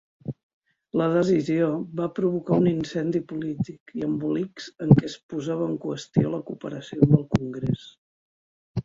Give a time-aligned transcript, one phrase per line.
[0.99, 1.65] La decisió
[1.99, 7.03] va provocar un incendi polític i embolics en què es posava en qüestió la cooperació
[7.09, 7.85] amb el Congrés.